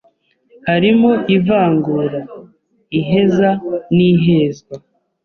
harimo 0.69 1.11
ivangura, 1.35 2.19
iheza 2.99 3.49
n’ihezwa 3.95 4.75